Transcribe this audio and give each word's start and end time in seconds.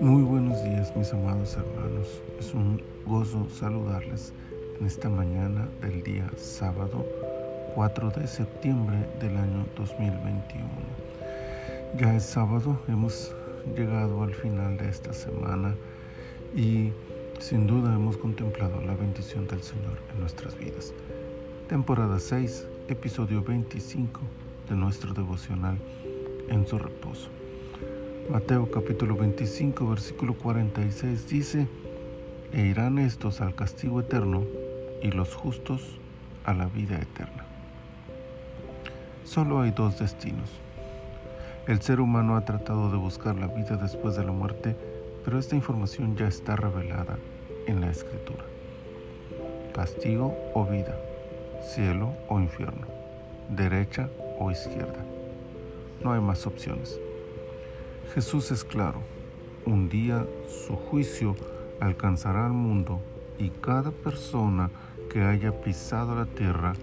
Muy 0.00 0.22
buenos 0.22 0.64
días 0.64 0.96
mis 0.96 1.12
amados 1.12 1.56
hermanos. 1.56 2.20
Es 2.40 2.52
un 2.54 2.82
gozo 3.06 3.46
saludarles 3.48 4.32
en 4.80 4.86
esta 4.86 5.08
mañana 5.08 5.68
del 5.80 6.02
día 6.02 6.28
sábado 6.36 7.06
4 7.76 8.10
de 8.10 8.26
septiembre 8.26 8.96
del 9.20 9.36
año 9.36 9.64
2021. 9.76 10.66
Ya 11.98 12.14
es 12.14 12.24
sábado, 12.24 12.80
hemos 12.88 13.32
llegado 13.76 14.24
al 14.24 14.34
final 14.34 14.76
de 14.76 14.88
esta 14.88 15.12
semana 15.12 15.76
y 16.56 16.90
sin 17.38 17.68
duda 17.68 17.94
hemos 17.94 18.16
contemplado 18.16 18.80
la 18.80 18.94
bendición 18.96 19.46
del 19.46 19.62
Señor 19.62 19.98
en 20.12 20.20
nuestras 20.20 20.58
vidas. 20.58 20.92
Temporada 21.68 22.18
6, 22.18 22.66
episodio 22.88 23.44
25 23.44 24.47
de 24.68 24.76
nuestro 24.76 25.14
devocional 25.14 25.78
en 26.48 26.66
su 26.66 26.78
reposo. 26.78 27.28
Mateo 28.30 28.70
capítulo 28.70 29.16
25 29.16 29.88
versículo 29.88 30.34
46 30.34 31.28
dice, 31.28 31.66
e 32.52 32.62
irán 32.62 32.98
estos 32.98 33.40
al 33.40 33.54
castigo 33.54 34.00
eterno 34.00 34.44
y 35.02 35.10
los 35.10 35.34
justos 35.34 35.98
a 36.44 36.52
la 36.52 36.66
vida 36.66 36.96
eterna. 36.96 37.44
Solo 39.24 39.60
hay 39.60 39.70
dos 39.70 39.98
destinos. 39.98 40.50
El 41.66 41.82
ser 41.82 42.00
humano 42.00 42.36
ha 42.36 42.44
tratado 42.44 42.90
de 42.90 42.96
buscar 42.96 43.36
la 43.36 43.46
vida 43.46 43.76
después 43.76 44.16
de 44.16 44.24
la 44.24 44.32
muerte, 44.32 44.74
pero 45.24 45.38
esta 45.38 45.54
información 45.54 46.16
ya 46.16 46.26
está 46.26 46.56
revelada 46.56 47.18
en 47.66 47.80
la 47.80 47.90
escritura. 47.90 48.44
Castigo 49.74 50.34
o 50.54 50.64
vida, 50.64 50.98
cielo 51.62 52.14
o 52.28 52.40
infierno, 52.40 52.86
derecha 53.50 54.08
o 54.38 54.50
izquierda. 54.50 55.04
No 56.02 56.12
hay 56.12 56.20
más 56.20 56.46
opciones. 56.46 57.00
Jesús 58.14 58.50
es 58.50 58.64
claro, 58.64 59.02
un 59.66 59.88
día 59.88 60.26
su 60.48 60.76
juicio 60.76 61.36
alcanzará 61.80 62.46
al 62.46 62.52
mundo 62.52 63.00
y 63.38 63.50
cada 63.50 63.90
persona 63.90 64.70
que 65.10 65.22
haya 65.22 65.52
pisado 65.60 66.14
la 66.14 66.26
tierra 66.26 66.74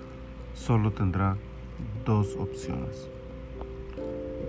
solo 0.54 0.92
tendrá 0.92 1.38
dos 2.06 2.36
opciones. 2.38 3.10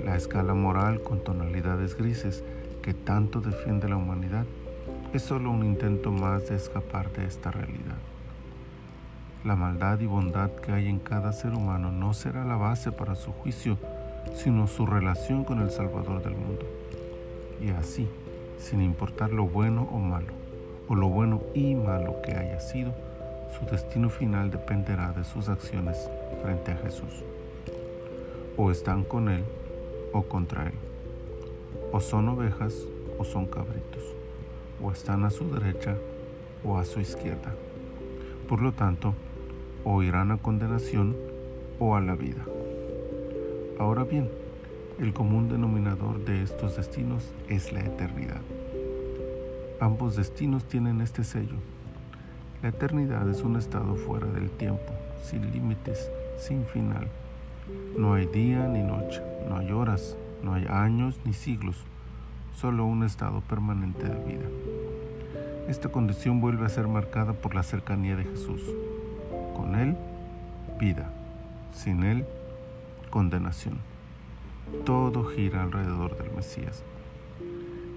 La 0.05 0.17
escala 0.17 0.55
moral 0.55 1.03
con 1.03 1.25
tonalidades 1.25 1.97
grises 1.97 2.45
que 2.83 2.95
tanto 2.95 3.41
defiende 3.41 3.89
la 3.89 3.97
humanidad 3.97 4.45
es 5.13 5.23
solo 5.23 5.51
un 5.51 5.65
intento 5.65 6.13
más 6.13 6.49
de 6.49 6.57
escapar 6.57 7.13
de 7.13 7.27
esta 7.27 7.51
realidad. 7.51 7.97
La 9.47 9.55
maldad 9.55 10.01
y 10.01 10.07
bondad 10.07 10.51
que 10.51 10.73
hay 10.73 10.89
en 10.89 10.99
cada 10.99 11.33
ser 11.33 11.55
humano 11.55 11.93
no 11.93 12.15
será 12.15 12.45
la 12.45 12.57
base 12.57 12.91
para 12.91 13.15
su 13.15 13.31
juicio, 13.31 13.79
sino 14.35 14.67
su 14.67 14.87
relación 14.87 15.45
con 15.45 15.61
el 15.61 15.71
Salvador 15.71 16.21
del 16.21 16.35
mundo. 16.35 16.67
Y 17.61 17.71
así, 17.71 18.09
sin 18.59 18.83
importar 18.83 19.31
lo 19.31 19.47
bueno 19.47 19.89
o 19.93 19.99
malo, 19.99 20.33
o 20.89 20.97
lo 20.97 21.07
bueno 21.07 21.45
y 21.55 21.77
malo 21.77 22.21
que 22.23 22.33
haya 22.33 22.59
sido, 22.59 22.93
su 23.57 23.65
destino 23.67 24.11
final 24.11 24.51
dependerá 24.51 25.13
de 25.13 25.23
sus 25.23 25.49
acciones 25.49 26.11
frente 26.43 26.73
a 26.73 26.79
Jesús. 26.79 27.23
O 28.57 28.73
están 28.73 29.05
con 29.05 29.29
Él 29.29 29.45
o 30.13 30.23
contra 30.23 30.67
Él. 30.67 30.75
O 31.93 32.01
son 32.01 32.31
ovejas 32.31 32.75
o 33.17 33.25
son 33.25 33.47
cabritos. 33.47 34.03
O 34.83 34.91
están 34.91 35.25
a 35.25 35.31
su 35.31 35.49
derecha 35.55 35.95
o 36.65 36.79
a 36.79 36.85
su 36.85 36.99
izquierda. 36.99 37.55
Por 38.49 38.61
lo 38.61 38.73
tanto, 38.73 39.15
o 39.89 40.03
irán 40.03 40.33
a 40.33 40.37
condenación 40.37 41.17
o 41.79 41.95
a 41.95 42.01
la 42.01 42.17
vida. 42.17 42.45
Ahora 43.79 44.03
bien, 44.03 44.29
el 44.99 45.13
común 45.13 45.49
denominador 45.49 46.25
de 46.25 46.43
estos 46.43 46.77
destinos 46.77 47.33
es 47.49 47.73
la 47.73 47.81
eternidad. 47.81 48.41
Ambos 49.79 50.17
destinos 50.17 50.65
tienen 50.65 51.01
este 51.01 51.23
sello. 51.23 51.57
La 52.63 52.71
eternidad 52.71 53.29
es 53.31 53.43
un 53.43 53.57
estado 53.57 53.95
fuera 53.95 54.27
del 54.27 54.51
tiempo, 54.51 54.93
sin 55.23 55.53
límites, 55.53 56.11
sin 56.37 56.65
final. 56.65 57.07
No 57.97 58.15
hay 58.15 58.27
día 58.27 58.67
ni 58.67 58.83
noche, 58.83 59.23
no 59.49 59.57
hay 59.57 59.71
horas, 59.71 60.17
no 60.43 60.55
hay 60.55 60.67
años 60.69 61.21
ni 61.25 61.33
siglos, 61.33 61.85
solo 62.57 62.87
un 62.87 63.05
estado 63.05 63.41
permanente 63.41 64.09
de 64.09 64.25
vida. 64.25 64.47
Esta 65.69 65.91
condición 65.91 66.41
vuelve 66.41 66.67
a 66.67 66.71
ser 66.71 66.89
marcada 66.89 67.35
por 67.35 67.55
la 67.55 67.63
cercanía 67.63 68.17
de 68.17 68.25
Jesús. 68.25 68.63
Con 69.57 69.75
Él, 69.75 69.97
vida. 70.79 71.11
Sin 71.73 72.03
Él, 72.05 72.27
condenación. 73.09 73.79
Todo 74.85 75.25
gira 75.25 75.63
alrededor 75.63 76.19
del 76.19 76.31
Mesías. 76.33 76.85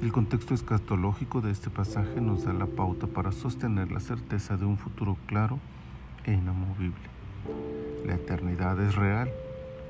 El 0.01 0.13
contexto 0.13 0.53
escatológico 0.53 1.41
de 1.41 1.51
este 1.51 1.69
pasaje 1.69 2.21
nos 2.21 2.45
da 2.45 2.53
la 2.53 2.65
pauta 2.65 3.07
para 3.07 3.33
sostener 3.33 3.91
la 3.91 3.99
certeza 3.99 4.55
de 4.55 4.63
un 4.63 4.77
futuro 4.77 5.17
claro 5.25 5.59
e 6.23 6.31
inamovible. 6.31 7.09
La 8.05 8.15
eternidad 8.15 8.79
es 8.79 8.95
real 8.95 9.29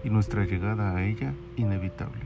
y 0.03 0.09
nuestra 0.09 0.45
llegada 0.45 0.95
a 0.95 1.03
ella 1.03 1.35
inevitable. 1.55 2.21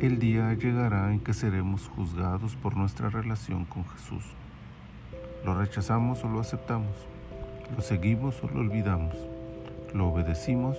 El 0.00 0.20
día 0.20 0.54
llegará 0.54 1.12
en 1.12 1.18
que 1.18 1.34
seremos 1.34 1.88
juzgados 1.88 2.54
por 2.54 2.76
nuestra 2.76 3.10
relación 3.10 3.64
con 3.64 3.84
Jesús. 3.88 4.22
Lo 5.44 5.58
rechazamos 5.58 6.22
o 6.22 6.28
lo 6.28 6.38
aceptamos, 6.38 6.94
lo 7.74 7.82
seguimos 7.82 8.42
o 8.42 8.48
lo 8.48 8.60
olvidamos, 8.60 9.16
lo 9.92 10.08
obedecimos 10.08 10.76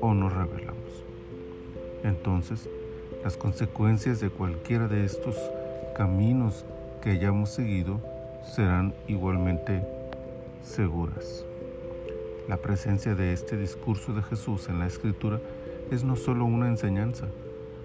o 0.00 0.14
nos 0.14 0.32
rebelamos. 0.32 1.04
Entonces, 2.04 2.68
las 3.24 3.36
consecuencias 3.36 4.20
de 4.20 4.30
cualquiera 4.30 4.88
de 4.88 5.04
estos 5.04 5.36
caminos 5.96 6.64
que 7.02 7.10
hayamos 7.10 7.50
seguido 7.50 8.00
serán 8.44 8.94
igualmente 9.08 9.82
seguras. 10.62 11.44
La 12.48 12.56
presencia 12.56 13.14
de 13.14 13.32
este 13.32 13.56
discurso 13.56 14.12
de 14.12 14.22
Jesús 14.22 14.68
en 14.68 14.78
la 14.78 14.86
Escritura 14.86 15.40
es 15.90 16.04
no 16.04 16.16
solo 16.16 16.44
una 16.44 16.68
enseñanza, 16.68 17.26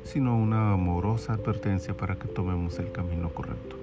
sino 0.04 0.38
una 0.38 0.74
amorosa 0.74 1.34
advertencia 1.34 1.96
para 1.96 2.16
que 2.16 2.28
tomemos 2.28 2.78
el 2.80 2.92
camino 2.92 3.30
correcto. 3.30 3.78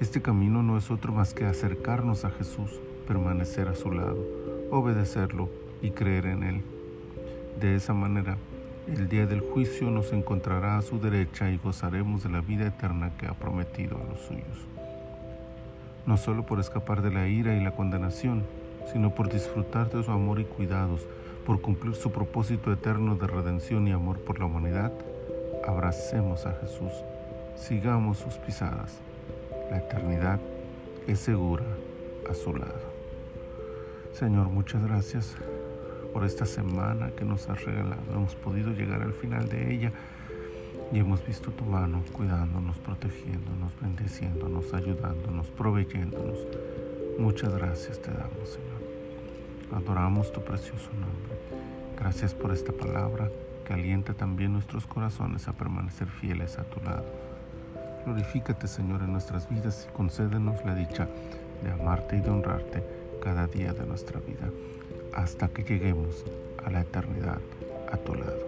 Este 0.00 0.20
camino 0.20 0.62
no 0.62 0.76
es 0.76 0.90
otro 0.90 1.12
más 1.12 1.32
que 1.32 1.46
acercarnos 1.46 2.24
a 2.24 2.30
Jesús, 2.30 2.70
permanecer 3.06 3.68
a 3.68 3.74
su 3.74 3.90
lado, 3.92 4.18
obedecerlo 4.70 5.48
y 5.80 5.90
creer 5.90 6.26
en 6.26 6.42
Él. 6.42 6.62
De 7.60 7.74
esa 7.74 7.94
manera, 7.94 8.36
el 8.88 9.08
día 9.08 9.26
del 9.26 9.40
juicio 9.40 9.90
nos 9.90 10.12
encontrará 10.12 10.76
a 10.76 10.82
su 10.82 11.00
derecha 11.00 11.50
y 11.50 11.56
gozaremos 11.56 12.22
de 12.22 12.30
la 12.30 12.40
vida 12.40 12.66
eterna 12.66 13.12
que 13.18 13.26
ha 13.26 13.34
prometido 13.34 13.96
a 13.96 14.04
los 14.04 14.20
suyos. 14.20 14.66
No 16.06 16.16
solo 16.16 16.44
por 16.44 16.60
escapar 16.60 17.02
de 17.02 17.10
la 17.10 17.26
ira 17.26 17.56
y 17.56 17.64
la 17.64 17.72
condenación, 17.72 18.44
sino 18.92 19.14
por 19.14 19.32
disfrutar 19.32 19.90
de 19.90 20.02
su 20.02 20.10
amor 20.10 20.38
y 20.38 20.44
cuidados, 20.44 21.06
por 21.44 21.60
cumplir 21.60 21.94
su 21.94 22.12
propósito 22.12 22.72
eterno 22.72 23.16
de 23.16 23.26
redención 23.26 23.86
y 23.88 23.92
amor 23.92 24.18
por 24.20 24.38
la 24.38 24.46
humanidad, 24.46 24.92
abracemos 25.66 26.46
a 26.46 26.52
Jesús, 26.60 26.92
sigamos 27.56 28.18
sus 28.18 28.34
pisadas. 28.34 28.98
La 29.70 29.78
eternidad 29.78 30.38
es 31.06 31.18
segura 31.18 31.64
a 32.30 32.34
su 32.34 32.54
lado. 32.54 32.95
Señor, 34.18 34.48
muchas 34.48 34.82
gracias 34.82 35.36
por 36.14 36.24
esta 36.24 36.46
semana 36.46 37.10
que 37.10 37.26
nos 37.26 37.50
has 37.50 37.62
regalado. 37.66 38.00
Hemos 38.14 38.34
podido 38.34 38.72
llegar 38.72 39.02
al 39.02 39.12
final 39.12 39.46
de 39.46 39.74
ella 39.74 39.92
y 40.90 40.98
hemos 41.00 41.26
visto 41.26 41.50
tu 41.50 41.66
mano 41.66 42.02
cuidándonos, 42.14 42.78
protegiéndonos, 42.78 43.78
bendeciéndonos, 43.78 44.72
ayudándonos, 44.72 45.48
proveyéndonos. 45.48 46.38
Muchas 47.18 47.54
gracias 47.56 48.00
te 48.00 48.10
damos, 48.10 48.48
Señor. 48.48 49.82
Adoramos 49.82 50.32
tu 50.32 50.42
precioso 50.42 50.88
nombre. 50.92 51.36
Gracias 51.98 52.32
por 52.32 52.52
esta 52.52 52.72
palabra 52.72 53.28
que 53.66 53.74
alienta 53.74 54.14
también 54.14 54.54
nuestros 54.54 54.86
corazones 54.86 55.46
a 55.46 55.52
permanecer 55.52 56.08
fieles 56.08 56.58
a 56.58 56.64
tu 56.64 56.80
lado. 56.82 57.04
Glorifícate, 58.06 58.66
Señor, 58.66 59.02
en 59.02 59.12
nuestras 59.12 59.46
vidas 59.46 59.86
y 59.90 59.94
concédenos 59.94 60.64
la 60.64 60.74
dicha 60.74 61.06
de 61.62 61.70
amarte 61.70 62.16
y 62.16 62.20
de 62.22 62.30
honrarte 62.30 63.05
cada 63.26 63.48
día 63.48 63.72
de 63.72 63.84
nuestra 63.84 64.20
vida 64.20 64.52
hasta 65.12 65.48
que 65.48 65.64
lleguemos 65.64 66.24
a 66.64 66.70
la 66.70 66.82
eternidad 66.82 67.40
a 67.90 67.96
tu 67.96 68.14
lado. 68.14 68.38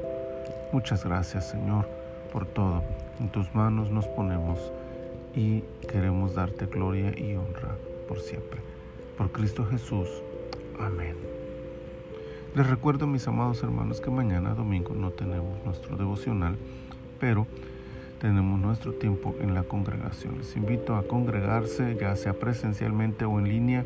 Muchas 0.72 1.04
gracias 1.04 1.50
Señor 1.50 1.84
por 2.32 2.46
todo. 2.46 2.84
En 3.18 3.28
tus 3.28 3.52
manos 3.56 3.90
nos 3.90 4.06
ponemos 4.06 4.70
y 5.34 5.64
queremos 5.90 6.36
darte 6.36 6.66
gloria 6.66 7.12
y 7.18 7.34
honra 7.34 7.74
por 8.06 8.20
siempre. 8.20 8.60
Por 9.16 9.32
Cristo 9.32 9.66
Jesús. 9.66 10.08
Amén. 10.78 11.16
Les 12.54 12.64
recuerdo, 12.64 13.08
mis 13.08 13.26
amados 13.26 13.60
hermanos, 13.64 14.00
que 14.00 14.12
mañana 14.12 14.54
domingo 14.54 14.94
no 14.94 15.10
tenemos 15.10 15.58
nuestro 15.64 15.96
devocional, 15.96 16.56
pero 17.18 17.48
tenemos 18.20 18.58
nuestro 18.58 18.92
tiempo 18.92 19.34
en 19.40 19.54
la 19.54 19.62
congregación. 19.62 20.38
Les 20.38 20.56
invito 20.56 20.96
a 20.96 21.06
congregarse, 21.06 21.96
ya 22.00 22.14
sea 22.16 22.32
presencialmente 22.34 23.24
o 23.24 23.38
en 23.38 23.48
línea, 23.48 23.84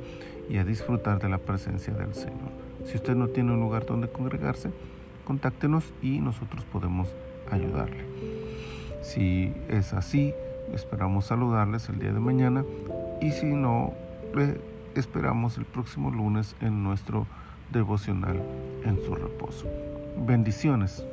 y 0.49 0.59
a 0.59 0.65
disfrutar 0.65 1.21
de 1.21 1.29
la 1.29 1.39
presencia 1.39 1.93
del 1.95 2.15
Señor. 2.15 2.51
Si 2.85 2.97
usted 2.97 3.15
no 3.15 3.29
tiene 3.29 3.53
un 3.53 3.61
lugar 3.61 3.87
donde 3.87 4.09
congregarse, 4.09 4.71
contáctenos 5.25 5.93
y 6.03 6.19
nosotros 6.19 6.65
podemos 6.65 7.09
ayudarle. 7.51 8.05
Si 9.03 9.53
es 9.69 9.93
así, 9.93 10.35
esperamos 10.73 11.27
saludarles 11.27 11.89
el 11.89 11.99
día 11.99 12.13
de 12.13 12.21
mañana 12.21 12.65
y 13.21 13.31
si 13.31 13.47
no, 13.47 13.93
le 14.35 14.61
esperamos 14.95 15.59
el 15.59 15.65
próximo 15.65 16.11
lunes 16.11 16.57
en 16.61 16.83
nuestro 16.83 17.27
devocional 17.73 18.43
en 18.85 19.01
su 19.05 19.15
reposo. 19.15 19.67
Bendiciones. 20.17 21.05